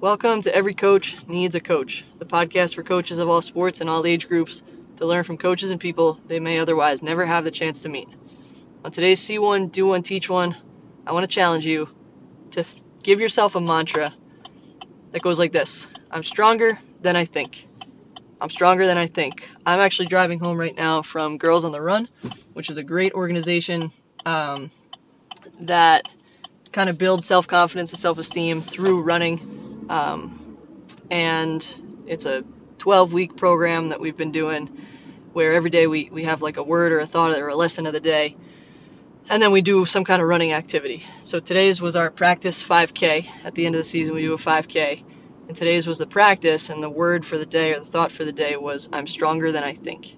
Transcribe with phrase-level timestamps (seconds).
[0.00, 3.88] Welcome to Every Coach Needs a Coach, the podcast for coaches of all sports and
[3.88, 4.62] all age groups
[4.98, 8.06] to learn from coaches and people they may otherwise never have the chance to meet.
[8.84, 10.54] On today's See One, Do One, Teach One,
[11.06, 11.88] I want to challenge you
[12.50, 14.12] to th- give yourself a mantra
[15.12, 17.66] that goes like this I'm stronger than I think.
[18.38, 19.48] I'm stronger than I think.
[19.64, 22.10] I'm actually driving home right now from Girls on the Run,
[22.52, 23.90] which is a great organization
[24.26, 24.70] um,
[25.60, 26.06] that
[26.72, 29.55] kind of builds self confidence and self esteem through running.
[29.88, 30.58] Um,
[31.10, 31.66] and
[32.06, 32.44] it's a
[32.78, 34.66] 12 week program that we've been doing
[35.32, 37.86] where every day we, we have like a word or a thought or a lesson
[37.86, 38.36] of the day.
[39.28, 41.04] And then we do some kind of running activity.
[41.24, 43.26] So today's was our practice 5K.
[43.44, 45.02] At the end of the season, we do a 5K.
[45.48, 48.24] And today's was the practice, and the word for the day or the thought for
[48.24, 50.16] the day was I'm stronger than I think.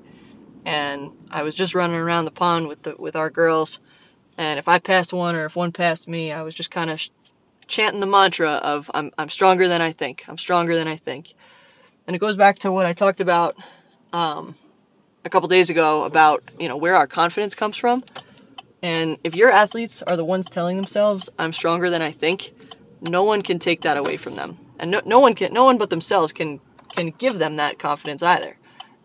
[0.64, 3.80] And I was just running around the pond with the, with our girls,
[4.38, 7.02] and if I passed one or if one passed me, I was just kind of
[7.68, 10.24] chanting the mantra of I'm I'm stronger than I think.
[10.28, 11.34] I'm stronger than I think.
[12.06, 13.56] And it goes back to what I talked about
[14.12, 14.54] um,
[15.24, 18.02] a couple days ago about you know where our confidence comes from.
[18.82, 22.52] And if your athletes are the ones telling themselves I'm stronger than I think,
[23.00, 25.78] no one can take that away from them and no, no one can no one
[25.78, 26.60] but themselves can
[26.94, 28.56] can give them that confidence either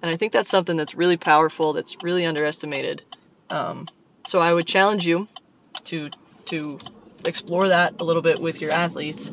[0.02, 3.04] and i think that's something that's really powerful that's really underestimated
[3.50, 3.88] um,
[4.26, 5.28] so i would challenge you
[5.84, 6.10] to
[6.46, 6.80] to
[7.26, 9.32] explore that a little bit with your athletes.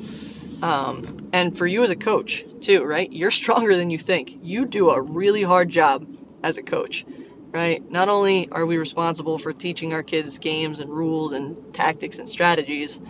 [0.62, 3.10] Um, and for you as a coach too right?
[3.10, 4.38] You're stronger than you think.
[4.42, 6.06] You do a really hard job
[6.42, 7.05] as a coach
[7.52, 7.88] right?
[7.91, 12.28] Not only are we responsible for teaching our kids games and rules and tactics and
[12.28, 13.00] strategies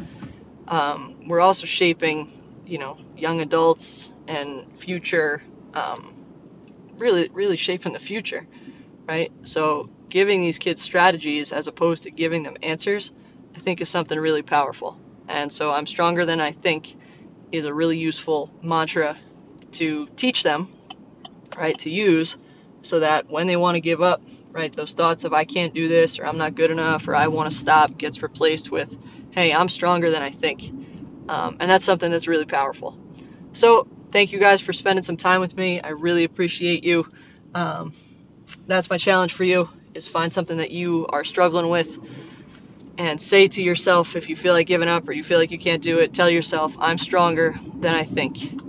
[0.68, 2.32] um, we're also shaping
[2.66, 5.42] you know young adults and future
[5.74, 6.14] um,
[6.98, 8.46] really really shaping the future
[9.06, 9.32] right?
[9.42, 13.10] So giving these kids strategies as opposed to giving them answers
[13.60, 16.96] i think is something really powerful and so i'm stronger than i think
[17.52, 19.16] is a really useful mantra
[19.70, 20.68] to teach them
[21.56, 22.36] right to use
[22.82, 25.88] so that when they want to give up right those thoughts of i can't do
[25.88, 28.98] this or i'm not good enough or i want to stop gets replaced with
[29.32, 30.72] hey i'm stronger than i think
[31.30, 32.98] um, and that's something that's really powerful.
[33.52, 35.80] So, thank you guys for spending some time with me.
[35.80, 37.06] I really appreciate you.
[37.54, 37.92] Um,
[38.66, 41.98] that's my challenge for you is find something that you are struggling with
[43.00, 45.58] and say to yourself if you feel like giving up or you feel like you
[45.58, 48.60] can't do it, tell yourself, I'm stronger than I think.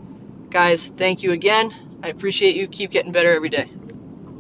[0.50, 1.76] Guys, thank you again.
[2.02, 2.70] I appreciate you.
[2.70, 3.70] Keep getting better every day.